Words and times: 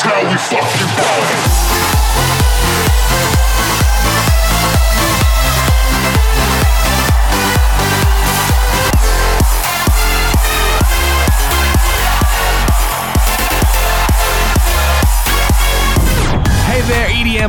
How 0.00 0.22
we 0.30 0.36
fucking 0.36 0.86
party. 0.94 1.47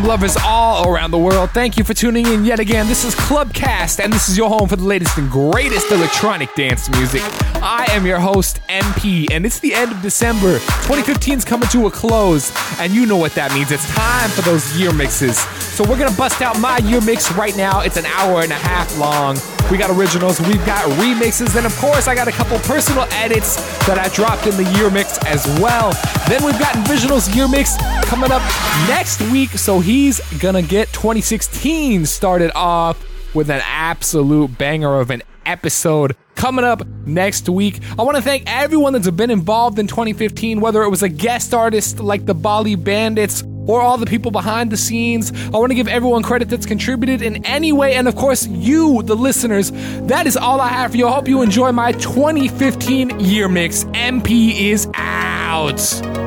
Lovers 0.04 0.38
all 0.44 0.90
around 0.90 1.12
the 1.12 1.18
world. 1.18 1.52
Thank 1.52 1.78
you 1.78 1.84
for 1.84 1.94
tuning 1.94 2.26
in 2.28 2.46
yet 2.46 2.60
again. 2.60 2.88
This 2.88 3.04
is 3.04 3.16
Clubcast, 3.16 4.04
and 4.04 4.12
this 4.12 4.30
is 4.30 4.38
your 4.38 4.50
home 4.50 4.68
for 4.68 4.76
the 4.76 4.84
latest 4.84 5.18
and 5.18 5.30
greatest 5.30 5.92
electronic 5.92 6.54
dance 6.56 6.90
music. 6.90 7.22
I 7.62 7.86
am 7.90 8.06
your 8.06 8.20
host, 8.20 8.60
MP, 8.68 9.28
and 9.32 9.46
it's 9.46 9.60
the 9.60 9.74
end 9.74 9.92
of 9.92 10.02
December. 10.02 10.60
2015 10.60 11.40
is 11.40 11.46
coming 11.46 11.70
to 11.70 11.88
a 11.88 11.92
close, 11.92 12.52
and 12.80 12.94
you 12.94 13.06
know 13.06 13.18
what 13.18 13.34
that 13.36 13.54
means. 13.54 13.72
It's 13.72 13.88
time 13.94 14.30
for 14.30 14.42
those 14.42 14.78
year 14.78 14.94
mixes. 14.94 15.40
So 15.40 15.84
we're 15.84 16.00
gonna 16.00 16.16
bust 16.16 16.42
out 16.42 16.60
my 16.60 16.78
year 16.80 17.02
mix 17.02 17.32
right 17.34 17.56
now. 17.56 17.82
It's 17.82 17.98
an 17.98 18.06
hour 18.06 18.42
and 18.42 18.52
a 18.52 18.56
half 18.56 18.98
long. 18.98 19.38
We 19.72 19.78
got 19.78 19.92
originals, 19.92 20.40
we've 20.42 20.66
got 20.66 20.84
remixes, 20.98 21.56
and 21.56 21.64
of 21.64 21.76
course, 21.78 22.08
I 22.08 22.16
got 22.16 22.28
a 22.28 22.32
couple 22.32 22.58
personal 22.60 23.04
edits 23.12 23.56
that 23.86 24.00
I 24.00 24.08
dropped 24.16 24.48
in 24.48 24.58
the 24.58 24.64
year 24.78 24.90
mix 24.90 25.20
as 25.26 25.46
well. 25.60 25.92
Then 26.28 26.44
we've 26.44 26.58
got 26.58 26.76
Visional's 26.88 27.30
year 27.36 27.48
mix 27.48 27.78
coming 28.06 28.32
up 28.32 28.42
next 28.88 29.22
week, 29.32 29.52
so 29.52 29.80
he's 29.80 30.22
gonna 30.40 30.64
get 30.64 30.92
2016 30.94 32.08
started 32.08 32.52
off 32.56 32.98
with 33.36 33.52
an 33.52 33.62
absolute 33.64 34.58
banger 34.58 35.00
of 35.00 35.12
an 35.12 35.22
episode 35.46 36.16
coming 36.34 36.66
up 36.66 36.86
next 37.06 37.48
week. 37.48 37.80
I 37.98 38.04
want 38.04 38.16
to 38.18 38.24
thank 38.24 38.44
everyone 38.48 38.94
that's 38.94 39.10
been 39.12 39.30
involved 39.30 39.78
in 39.78 39.88
2015, 39.88 40.62
whether 40.62 40.82
it 40.84 40.90
was 40.90 41.04
a 41.04 41.10
guest 41.10 41.54
artist 41.54 42.00
like 42.00 42.26
the 42.26 42.34
Bali 42.34 42.76
Bandits 42.76 43.44
or 43.68 43.82
all 43.82 43.98
the 43.98 44.06
people 44.06 44.32
behind 44.32 44.72
the 44.72 44.78
scenes. 44.78 45.32
I 45.48 45.58
want 45.58 45.72
to 45.72 45.76
give 45.76 45.88
everyone 45.88 46.24
credit 46.24 46.50
that's 46.50 46.66
contributed 46.66 47.22
in 47.22 47.46
any 47.46 47.72
way, 47.72 47.96
and 47.96 48.08
of 48.08 48.16
course, 48.16 48.48
you, 48.48 49.04
the 49.04 49.16
listeners. 49.16 49.72
That 50.08 50.28
is 50.28 50.38
all 50.38 50.60
I 50.62 50.70
have 50.70 50.92
for 50.92 50.98
you. 50.98 51.08
I 51.08 51.12
hope 51.12 51.28
you 51.28 51.42
enjoy 51.42 51.72
my 51.72 51.92
2015 51.94 53.20
year 53.20 53.48
mix. 53.48 53.84
MP 53.86 54.72
is 54.72 54.88
out. 54.94 56.19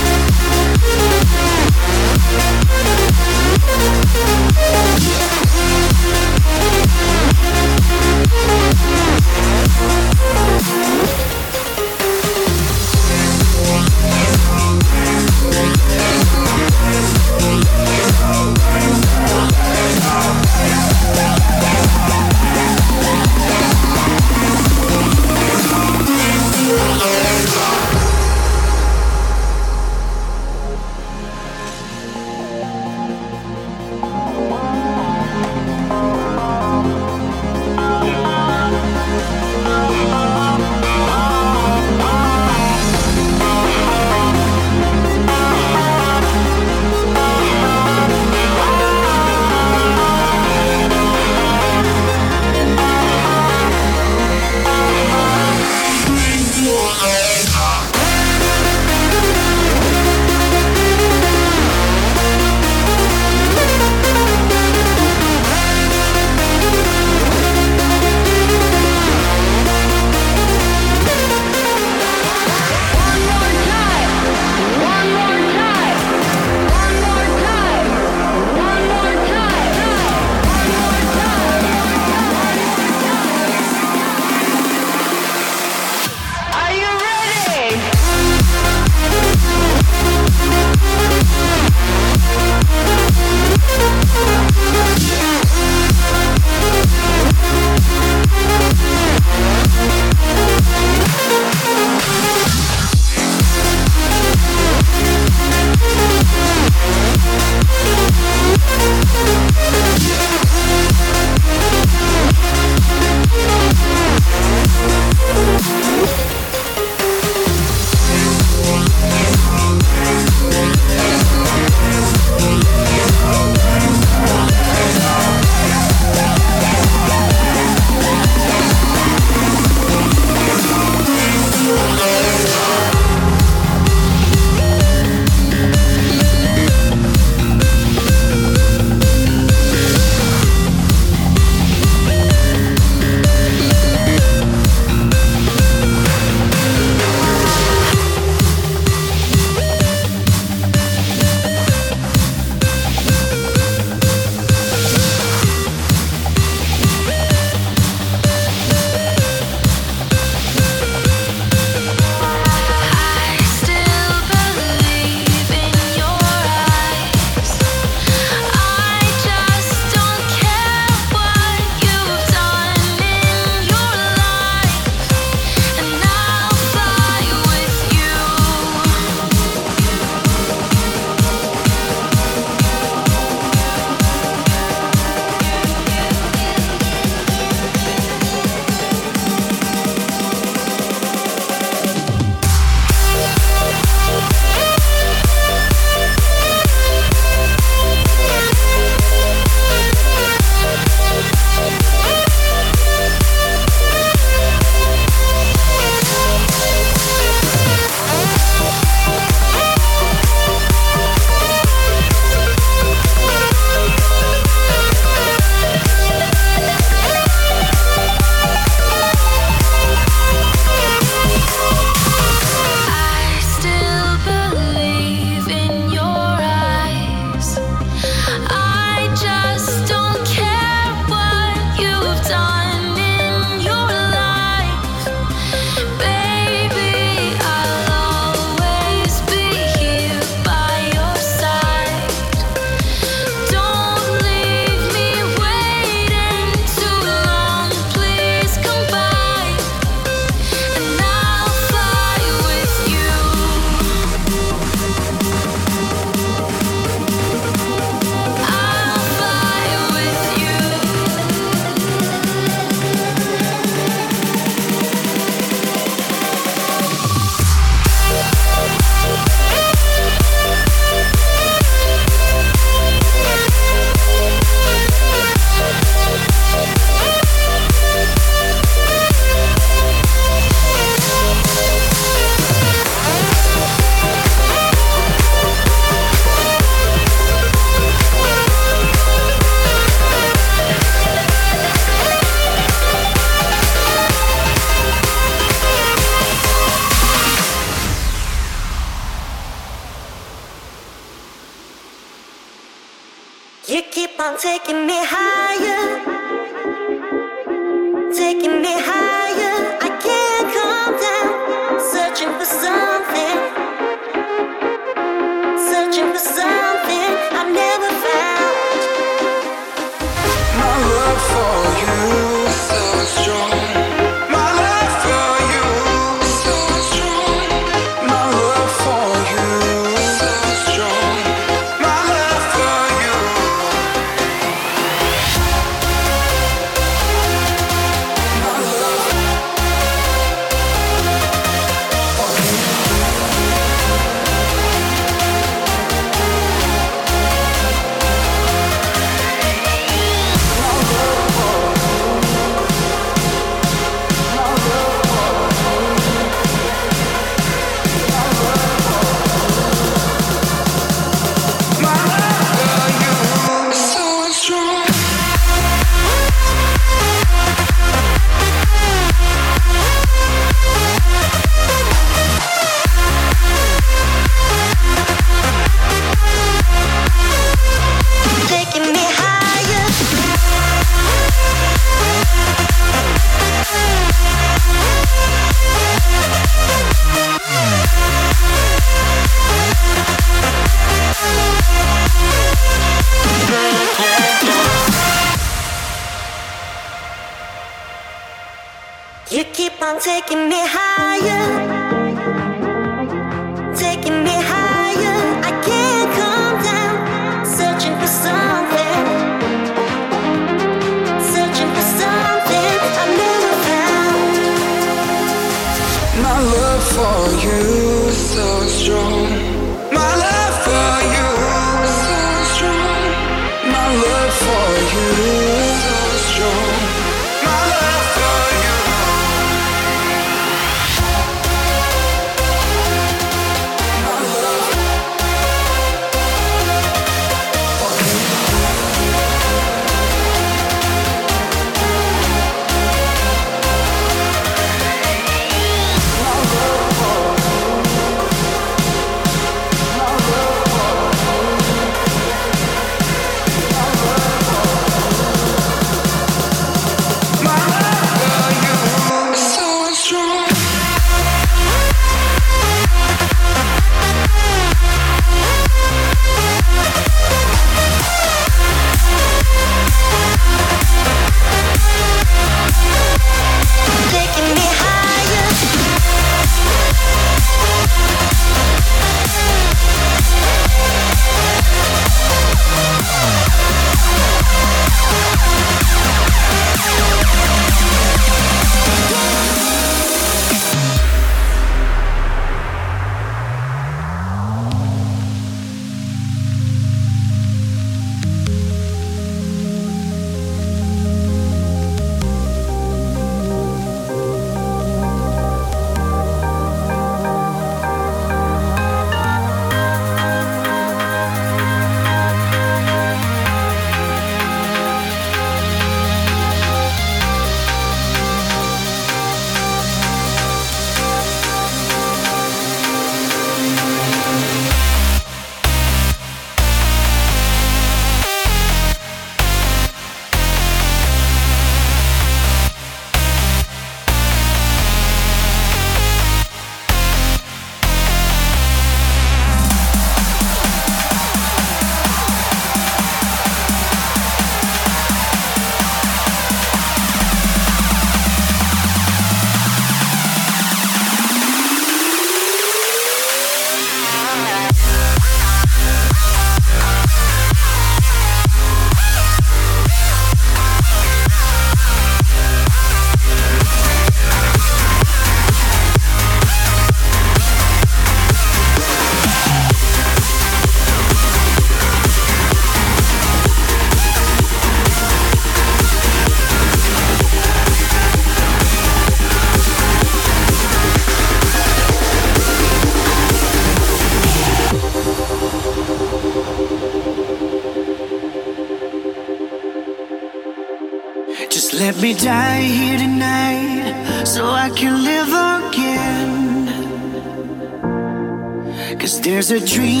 A 599.51 599.59
dream 599.59 600.00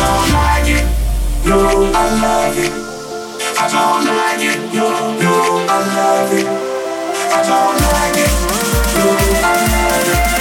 I 0.00 0.06
don't 0.06 0.32
like 0.32 0.68
it. 0.70 0.86
No, 1.44 1.92
I 1.92 2.04
love 2.22 2.56
it. 2.56 2.72
I 3.58 3.68
don't 3.68 4.06
like 4.06 4.40
it. 4.40 4.74
No, 4.74 4.88
no, 5.20 5.66
I 5.68 5.78
love 5.94 6.32
it. 6.32 6.46
I 7.30 7.42
don't 7.44 7.76
like 7.84 8.16
it. 8.16 8.32
No, 8.96 9.04
I 9.44 9.54
love 9.68 10.34
it. 10.36 10.39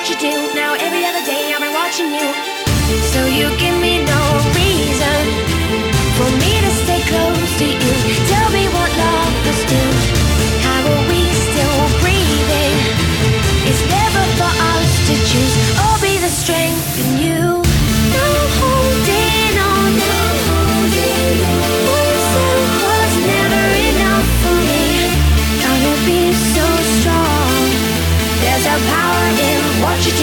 What 0.00 0.08
you 0.08 0.16
do. 0.16 0.54
Now 0.54 0.72
every 0.80 1.04
other 1.04 1.24
day 1.26 1.52
I've 1.52 1.60
been 1.60 1.74
watching 1.74 2.10
you. 2.10 2.26
So 3.12 3.26
you 3.26 3.48
give 3.58 3.76
me 3.80 4.02
no 4.02 4.22
reason 4.56 5.22
for 6.16 6.28
me 6.40 6.52
to 6.64 6.70
stay 6.82 7.02
close 7.06 7.58
to 7.58 7.66
you. 7.66 8.39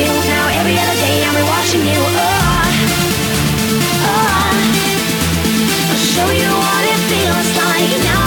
Now 0.05 0.47
every 0.59 0.77
other 0.77 0.97
day 1.01 1.23
I'm 1.25 1.33
rewatching 1.33 1.83
you. 1.91 1.97
Oh, 1.97 2.69
oh. 4.05 4.53
I'll 5.89 5.97
show 5.97 6.29
you 6.29 6.51
what 6.53 6.83
it 6.85 6.99
feels 7.09 7.49
like 7.57 8.03
now. 8.03 8.26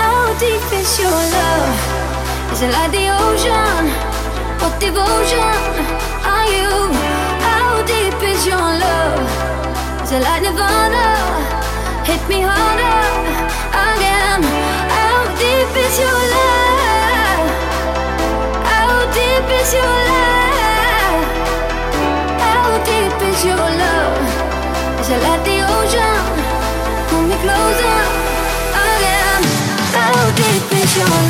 How 0.00 0.32
deep 0.38 0.66
is 0.80 0.90
your 0.98 1.20
love? 1.36 1.76
Is 2.52 2.62
it 2.62 2.72
like 2.76 2.90
the 2.90 3.06
ocean? 3.24 3.82
What 4.60 4.74
devotion 4.80 5.60
are 6.34 6.48
you? 6.56 6.72
How 7.46 7.82
deep 7.92 8.18
is 8.32 8.46
your 8.46 8.68
love? 8.84 9.28
Is 10.02 10.12
it 10.12 10.22
like 10.22 10.42
Nirvana? 10.42 11.06
Hit 12.08 12.22
me 12.28 12.40
harder 12.50 13.00
again. 13.88 14.42
How 14.96 15.18
deep 15.42 15.72
is 15.84 15.94
your 16.04 16.20
love? 16.36 17.46
How 18.72 18.92
deep 19.18 19.46
is 19.60 19.74
your 19.74 19.84
love? 19.84 20.29
your 30.96 31.29